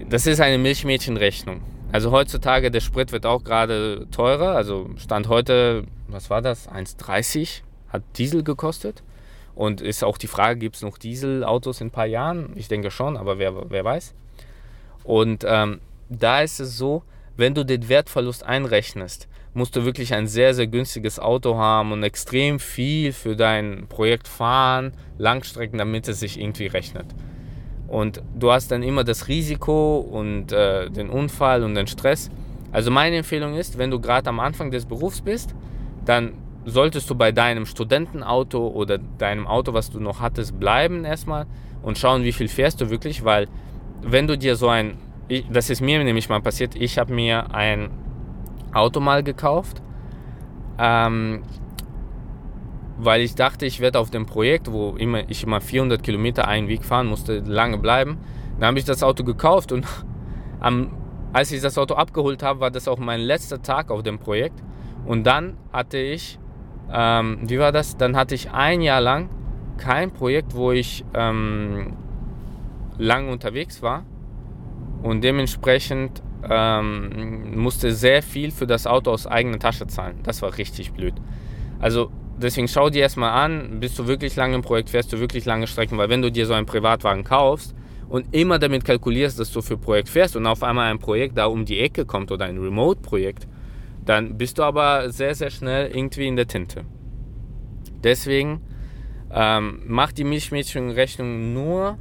Das 0.08 0.26
ist 0.26 0.40
eine 0.40 0.58
Milchmädchenrechnung. 0.58 1.60
Also 1.92 2.10
heutzutage, 2.10 2.72
der 2.72 2.80
Sprit 2.80 3.12
wird 3.12 3.24
auch 3.24 3.44
gerade 3.44 4.08
teurer. 4.10 4.56
Also 4.56 4.90
Stand 4.96 5.28
heute, 5.28 5.84
was 6.08 6.28
war 6.28 6.42
das? 6.42 6.68
1,30 6.68 7.62
hat 7.88 8.02
Diesel 8.16 8.42
gekostet. 8.42 9.02
Und 9.54 9.80
ist 9.80 10.02
auch 10.02 10.18
die 10.18 10.26
Frage, 10.26 10.58
gibt 10.58 10.74
es 10.74 10.82
noch 10.82 10.98
Dieselautos 10.98 11.80
in 11.80 11.88
ein 11.88 11.92
paar 11.92 12.06
Jahren? 12.06 12.52
Ich 12.56 12.66
denke 12.66 12.90
schon, 12.90 13.16
aber 13.16 13.38
wer, 13.38 13.70
wer 13.70 13.84
weiß. 13.84 14.12
Und 15.04 15.44
ähm, 15.46 15.80
da 16.08 16.40
ist 16.40 16.58
es 16.58 16.76
so, 16.76 17.04
wenn 17.36 17.54
du 17.54 17.64
den 17.64 17.88
Wertverlust 17.88 18.42
einrechnest, 18.44 19.28
musst 19.54 19.76
du 19.76 19.84
wirklich 19.84 20.12
ein 20.12 20.26
sehr, 20.26 20.52
sehr 20.52 20.66
günstiges 20.66 21.18
Auto 21.18 21.56
haben 21.56 21.92
und 21.92 22.02
extrem 22.02 22.58
viel 22.58 23.12
für 23.12 23.36
dein 23.36 23.86
Projekt 23.88 24.28
fahren, 24.28 24.92
Langstrecken, 25.16 25.78
damit 25.78 26.08
es 26.08 26.20
sich 26.20 26.40
irgendwie 26.40 26.66
rechnet. 26.66 27.06
Und 27.86 28.22
du 28.34 28.50
hast 28.50 28.72
dann 28.72 28.82
immer 28.82 29.04
das 29.04 29.28
Risiko 29.28 29.98
und 29.98 30.52
äh, 30.52 30.90
den 30.90 31.08
Unfall 31.08 31.62
und 31.62 31.76
den 31.76 31.86
Stress. 31.86 32.30
Also 32.72 32.90
meine 32.90 33.16
Empfehlung 33.16 33.54
ist, 33.54 33.78
wenn 33.78 33.90
du 33.90 34.00
gerade 34.00 34.28
am 34.28 34.40
Anfang 34.40 34.72
des 34.72 34.86
Berufs 34.86 35.20
bist, 35.20 35.54
dann 36.04 36.32
solltest 36.64 37.08
du 37.08 37.14
bei 37.14 37.30
deinem 37.30 37.66
Studentenauto 37.66 38.68
oder 38.68 38.98
deinem 38.98 39.46
Auto, 39.46 39.74
was 39.74 39.90
du 39.90 40.00
noch 40.00 40.20
hattest, 40.20 40.58
bleiben 40.58 41.04
erstmal 41.04 41.46
und 41.82 41.98
schauen, 41.98 42.24
wie 42.24 42.32
viel 42.32 42.48
fährst 42.48 42.80
du 42.80 42.90
wirklich, 42.90 43.24
weil 43.24 43.46
wenn 44.02 44.26
du 44.26 44.36
dir 44.36 44.56
so 44.56 44.68
ein, 44.68 44.96
ich, 45.28 45.46
das 45.50 45.70
ist 45.70 45.80
mir 45.80 46.02
nämlich 46.02 46.28
mal 46.28 46.40
passiert, 46.40 46.74
ich 46.74 46.98
habe 46.98 47.12
mir 47.12 47.54
ein 47.54 47.90
Auto 48.74 49.00
mal 49.00 49.22
gekauft, 49.22 49.82
ähm, 50.78 51.42
weil 52.98 53.22
ich 53.22 53.34
dachte, 53.34 53.66
ich 53.66 53.80
werde 53.80 53.98
auf 53.98 54.10
dem 54.10 54.26
Projekt, 54.26 54.70
wo 54.70 54.90
immer, 54.96 55.28
ich 55.28 55.44
immer 55.44 55.60
400 55.60 56.02
Kilometer 56.02 56.46
einen 56.46 56.68
Weg 56.68 56.84
fahren 56.84 57.06
musste, 57.06 57.38
lange 57.38 57.78
bleiben. 57.78 58.18
Dann 58.58 58.68
habe 58.68 58.78
ich 58.78 58.84
das 58.84 59.02
Auto 59.02 59.24
gekauft 59.24 59.72
und 59.72 59.86
am, 60.60 60.90
als 61.32 61.50
ich 61.52 61.60
das 61.60 61.78
Auto 61.78 61.94
abgeholt 61.94 62.42
habe, 62.42 62.60
war 62.60 62.70
das 62.70 62.88
auch 62.88 62.98
mein 62.98 63.20
letzter 63.20 63.62
Tag 63.62 63.90
auf 63.90 64.02
dem 64.02 64.18
Projekt. 64.18 64.62
Und 65.06 65.24
dann 65.24 65.56
hatte 65.72 65.98
ich, 65.98 66.38
ähm, 66.92 67.38
wie 67.42 67.58
war 67.58 67.72
das? 67.72 67.96
Dann 67.96 68.16
hatte 68.16 68.34
ich 68.34 68.50
ein 68.52 68.80
Jahr 68.80 69.00
lang 69.00 69.28
kein 69.76 70.12
Projekt, 70.12 70.54
wo 70.54 70.72
ich 70.72 71.04
ähm, 71.14 71.94
lang 72.98 73.28
unterwegs 73.28 73.82
war. 73.82 74.04
Und 75.02 75.22
dementsprechend 75.22 76.22
ähm, 76.48 77.58
musste 77.58 77.92
sehr 77.92 78.22
viel 78.22 78.50
für 78.50 78.66
das 78.66 78.86
Auto 78.86 79.10
aus 79.10 79.26
eigener 79.26 79.58
Tasche 79.58 79.86
zahlen. 79.86 80.20
Das 80.22 80.42
war 80.42 80.56
richtig 80.56 80.92
blöd. 80.92 81.14
Also 81.80 82.10
deswegen 82.38 82.68
schau 82.68 82.90
dir 82.90 83.02
erstmal 83.02 83.30
an, 83.30 83.80
bist 83.80 83.98
du 83.98 84.06
wirklich 84.06 84.36
lange 84.36 84.54
im 84.54 84.62
Projekt, 84.62 84.90
fährst 84.90 85.12
du 85.12 85.20
wirklich 85.20 85.44
lange 85.44 85.66
Strecken, 85.66 85.98
weil 85.98 86.08
wenn 86.08 86.22
du 86.22 86.30
dir 86.30 86.46
so 86.46 86.54
einen 86.54 86.66
Privatwagen 86.66 87.24
kaufst 87.24 87.74
und 88.08 88.34
immer 88.34 88.58
damit 88.58 88.84
kalkulierst, 88.84 89.38
dass 89.38 89.52
du 89.52 89.62
für 89.62 89.76
Projekt 89.76 90.08
fährst 90.08 90.36
und 90.36 90.46
auf 90.46 90.62
einmal 90.62 90.90
ein 90.90 90.98
Projekt 90.98 91.38
da 91.38 91.46
um 91.46 91.64
die 91.64 91.80
Ecke 91.80 92.04
kommt 92.04 92.30
oder 92.30 92.44
ein 92.46 92.58
Remote-Projekt, 92.58 93.46
dann 94.04 94.36
bist 94.36 94.58
du 94.58 94.62
aber 94.62 95.10
sehr, 95.10 95.34
sehr 95.34 95.50
schnell 95.50 95.90
irgendwie 95.94 96.26
in 96.26 96.36
der 96.36 96.46
Tinte. 96.46 96.84
Deswegen 98.02 98.60
ähm, 99.32 99.82
mach 99.86 100.12
die 100.12 100.24
Milchmädchenrechnung 100.24 101.54
nur 101.54 101.98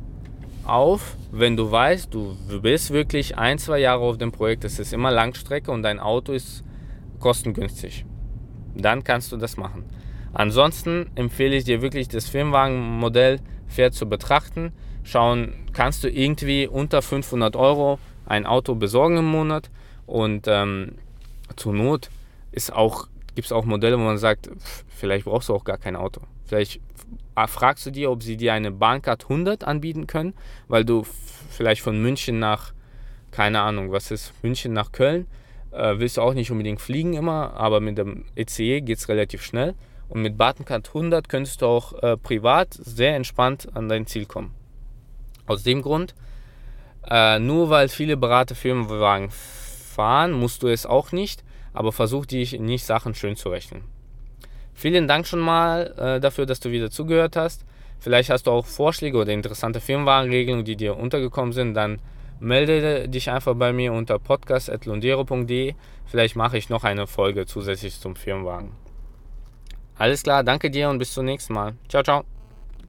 auf, 0.66 1.18
wenn 1.32 1.58
du 1.58 1.72
weißt, 1.72 2.14
du 2.14 2.36
bist 2.62 2.92
wirklich 2.92 3.38
ein, 3.38 3.58
zwei 3.58 3.80
Jahre 3.80 4.02
auf 4.02 4.18
dem 4.18 4.32
Projekt, 4.32 4.64
es 4.64 4.80
ist 4.80 4.94
immer 4.94 5.12
Langstrecke 5.12 5.72
und 5.72 5.84
dein 5.84 6.00
Auto 6.00 6.32
ist 6.32 6.64
kostengünstig. 7.20 8.06
Dann 8.76 9.04
kannst 9.04 9.32
du 9.32 9.38
das 9.38 9.58
machen. 9.58 9.86
Ansonsten 10.34 11.12
empfehle 11.16 11.56
ich 11.56 11.64
dir 11.64 11.82
wirklich 11.82 12.08
das 12.08 12.28
Firmenwagenmodell 12.28 13.40
fair 13.68 13.92
zu 13.92 14.08
betrachten. 14.08 14.74
Schauen, 15.04 15.54
kannst 15.74 16.04
du 16.04 16.10
irgendwie 16.10 16.68
unter 16.68 17.02
500 17.02 17.56
Euro 17.56 18.00
ein 18.26 18.46
Auto 18.46 18.76
besorgen 18.76 19.18
im 19.18 19.26
Monat 19.26 19.70
und 20.06 20.48
ähm, 20.48 20.94
zur 21.56 21.74
Not 21.74 22.10
ist 22.52 22.74
auch, 22.74 23.08
gibt 23.36 23.46
es 23.46 23.52
auch 23.52 23.66
Modelle, 23.66 23.98
wo 23.98 24.04
man 24.04 24.18
sagt, 24.18 24.50
vielleicht 24.88 25.26
brauchst 25.26 25.50
du 25.50 25.54
auch 25.54 25.64
gar 25.64 25.78
kein 25.78 25.96
Auto. 25.96 26.22
Vielleicht 26.46 26.82
fragst 27.48 27.86
du 27.86 27.92
dir, 27.92 28.12
ob 28.12 28.24
sie 28.24 28.38
dir 28.38 28.54
eine 28.54 28.72
Bahncard 28.72 29.24
100 29.24 29.64
anbieten 29.64 30.08
können, 30.08 30.34
weil 30.68 30.86
du 30.86 31.04
vielleicht 31.50 31.82
von 31.82 32.02
München 32.02 32.40
nach, 32.40 32.74
keine 33.32 33.62
Ahnung, 33.62 33.92
was 33.92 34.12
ist, 34.12 34.34
München 34.44 34.74
nach 34.74 34.92
Köln, 34.92 35.28
äh, 35.72 35.98
willst 35.98 36.18
du 36.18 36.22
auch 36.22 36.34
nicht 36.34 36.52
unbedingt 36.52 36.82
fliegen 36.82 37.14
immer, 37.14 37.54
aber 37.54 37.80
mit 37.80 37.98
dem 37.98 38.26
ECE 38.36 38.82
geht 38.82 38.98
es 38.98 39.10
relativ 39.10 39.44
schnell. 39.44 39.76
Und 40.10 40.22
mit 40.22 40.38
Bahncard 40.38 40.90
100 40.90 41.28
könntest 41.28 41.62
du 41.62 41.66
auch 41.66 41.94
äh, 42.04 42.18
privat 42.18 42.74
sehr 42.74 43.16
entspannt 43.16 43.68
an 43.74 43.90
dein 43.90 44.06
Ziel 44.06 44.26
kommen. 44.26 44.54
Aus 45.48 45.64
dem 45.64 45.82
Grund, 45.82 46.14
äh, 47.10 47.40
nur 47.40 47.70
weil 47.70 47.90
viele 47.90 48.16
Berater 48.18 48.56
Firmenwagen 48.56 49.30
fahren, 49.32 50.34
musst 50.34 50.64
du 50.64 50.68
es 50.68 50.86
auch 50.86 51.12
nicht, 51.12 51.44
aber 51.74 51.92
versuch 51.92 52.26
dich 52.26 52.60
nicht 52.60 52.86
Sachen 52.86 53.16
schön 53.16 53.36
zu 53.36 53.50
rechnen. 53.50 53.93
Vielen 54.74 55.08
Dank 55.08 55.28
schon 55.28 55.40
mal 55.40 55.94
äh, 55.98 56.20
dafür, 56.20 56.46
dass 56.46 56.60
du 56.60 56.72
wieder 56.72 56.90
zugehört 56.90 57.36
hast. 57.36 57.66
Vielleicht 58.00 58.30
hast 58.30 58.48
du 58.48 58.52
auch 58.52 58.66
Vorschläge 58.66 59.18
oder 59.18 59.32
interessante 59.32 59.80
Firmenwagenregelungen, 59.80 60.66
die 60.66 60.76
dir 60.76 60.98
untergekommen 60.98 61.54
sind, 61.54 61.74
dann 61.74 62.00
melde 62.40 63.08
dich 63.08 63.30
einfach 63.30 63.56
bei 63.56 63.72
mir 63.72 63.94
unter 63.94 64.20
podcast.londero.de. 64.20 65.74
Vielleicht 66.06 66.36
mache 66.36 66.58
ich 66.58 66.70
noch 66.70 66.84
eine 66.84 67.08
Folge 67.08 67.46
zusätzlich 67.46 68.00
zum 68.00 68.16
Firmenwagen. 68.16 68.72
Alles 69.98 70.24
klar, 70.24 70.44
danke 70.44 70.70
dir 70.70 70.90
und 70.90 70.98
bis 70.98 71.14
zum 71.14 71.26
nächsten 71.26 71.54
Mal. 71.54 71.76
Ciao, 71.88 72.04
ciao. 72.04 72.33